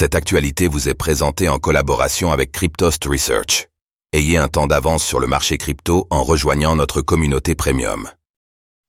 [0.00, 3.66] Cette actualité vous est présentée en collaboration avec Cryptost Research.
[4.12, 8.08] Ayez un temps d'avance sur le marché crypto en rejoignant notre communauté premium.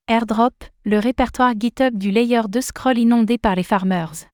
[0.08, 0.54] Airdrop,
[0.86, 4.28] le répertoire GitHub du layer 2 scroll inondé par les farmers.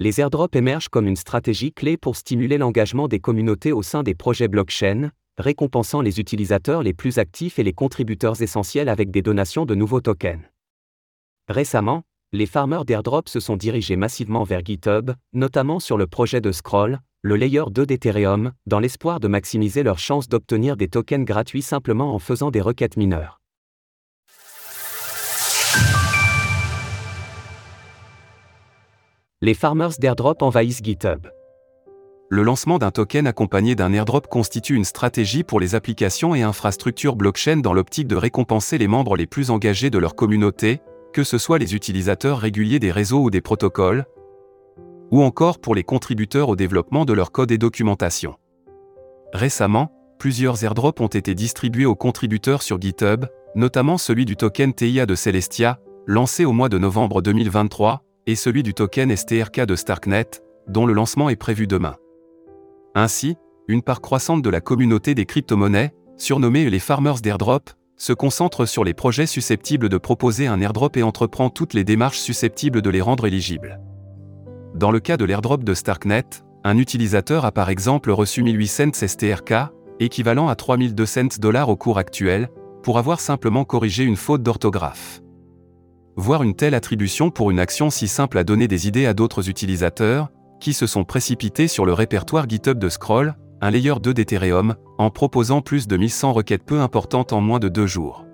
[0.00, 4.16] Les airdrops émergent comme une stratégie clé pour stimuler l'engagement des communautés au sein des
[4.16, 9.66] projets blockchain, récompensant les utilisateurs les plus actifs et les contributeurs essentiels avec des donations
[9.66, 10.42] de nouveaux tokens.
[11.48, 12.02] Récemment,
[12.36, 17.00] les farmers d'airdrop se sont dirigés massivement vers GitHub, notamment sur le projet de Scroll,
[17.22, 22.14] le layer 2 d'Ethereum, dans l'espoir de maximiser leurs chances d'obtenir des tokens gratuits simplement
[22.14, 23.40] en faisant des requêtes mineures.
[29.40, 31.26] Les farmers d'airdrop envahissent GitHub.
[32.28, 37.16] Le lancement d'un token accompagné d'un airdrop constitue une stratégie pour les applications et infrastructures
[37.16, 40.80] blockchain dans l'optique de récompenser les membres les plus engagés de leur communauté,
[41.16, 44.04] que ce soit les utilisateurs réguliers des réseaux ou des protocoles,
[45.10, 48.34] ou encore pour les contributeurs au développement de leur code et documentation.
[49.32, 55.06] Récemment, plusieurs airdrops ont été distribués aux contributeurs sur GitHub, notamment celui du token TIA
[55.06, 60.42] de Celestia, lancé au mois de novembre 2023, et celui du token STRK de Starknet,
[60.68, 61.96] dont le lancement est prévu demain.
[62.94, 63.36] Ainsi,
[63.68, 68.84] une part croissante de la communauté des crypto-monnaies, surnommée les farmers d'airdrop, se concentre sur
[68.84, 73.00] les projets susceptibles de proposer un airdrop et entreprend toutes les démarches susceptibles de les
[73.00, 73.80] rendre éligibles.
[74.74, 76.24] Dans le cas de l'airdrop de Starknet,
[76.64, 79.54] un utilisateur a par exemple reçu 1800 cents STRK,
[80.00, 82.48] équivalent à 3200 dollars au cours actuel,
[82.82, 85.22] pour avoir simplement corrigé une faute d'orthographe.
[86.16, 89.48] Voir une telle attribution pour une action si simple a donné des idées à d'autres
[89.48, 94.76] utilisateurs, qui se sont précipités sur le répertoire GitHub de Scroll, un layer 2 d'Ethereum,
[94.98, 98.26] en proposant plus de 1100 requêtes peu importantes en moins de deux jours.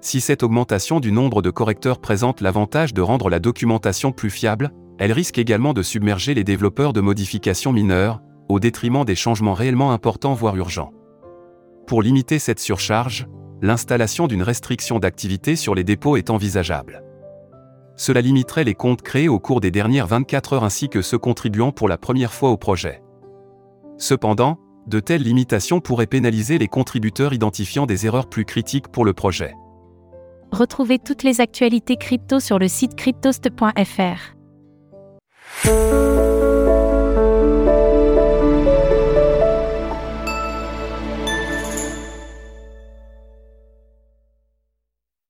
[0.00, 4.72] Si cette augmentation du nombre de correcteurs présente l'avantage de rendre la documentation plus fiable,
[4.98, 9.92] elle risque également de submerger les développeurs de modifications mineures, au détriment des changements réellement
[9.92, 10.92] importants voire urgents.
[11.86, 13.26] Pour limiter cette surcharge,
[13.60, 17.02] l'installation d'une restriction d'activité sur les dépôts est envisageable.
[17.96, 21.70] Cela limiterait les comptes créés au cours des dernières 24 heures ainsi que ceux contribuant
[21.70, 23.01] pour la première fois au projet.
[23.98, 29.12] Cependant, de telles limitations pourraient pénaliser les contributeurs identifiant des erreurs plus critiques pour le
[29.12, 29.54] projet.
[30.50, 34.36] Retrouvez toutes les actualités crypto sur le site cryptost.fr.